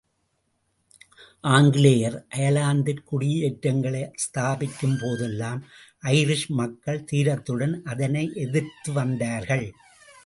ஆங்கிலேயர் 1.55 2.25
அயர்லாந்திற் 2.29 3.03
குடியேற்றங்களை 3.03 4.01
ஸ்தாபிக்கும் 4.23 4.97
போதெல்லாம் 5.01 5.61
ஐரிஷ் 6.01 6.47
மக்கள் 6.47 7.05
தீரத்துடன் 7.11 7.75
அதனை 7.83 8.25
எதிர்த்துவந்தார்கள். 8.35 9.67